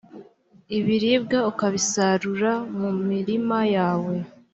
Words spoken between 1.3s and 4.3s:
ukabisarura mu mirima yawe.